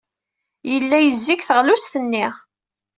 Yella 0.69 0.97
yizi 0.99 1.35
deg 1.35 1.41
teɣlust-nni. 1.47 2.25